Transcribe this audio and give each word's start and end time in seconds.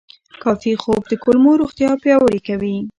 کافي 0.43 0.73
خوب 0.81 1.01
د 1.07 1.13
کولمو 1.23 1.59
روغتیا 1.61 1.89
پیاوړې 2.03 2.39
کوي. 2.47 2.75